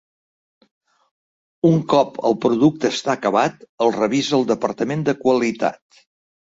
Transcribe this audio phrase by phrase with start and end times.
[1.69, 6.07] Un cop el producte està acabat el revisa el departament de qualitat.